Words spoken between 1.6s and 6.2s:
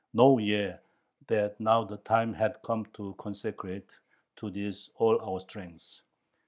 the time hath come to consecrate to this all our strength....